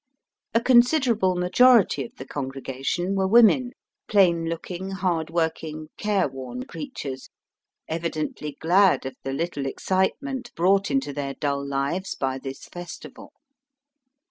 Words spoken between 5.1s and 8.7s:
working, care worn creatures, evidently